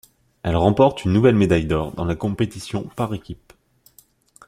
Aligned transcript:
Elle 0.41 0.55
remporte 0.55 1.05
une 1.05 1.13
nouvelle 1.13 1.35
médaille 1.35 1.67
d'or 1.67 1.91
dans 1.91 2.05
la 2.05 2.15
compétition 2.15 2.89
par 2.95 3.13
équipe. 3.13 3.53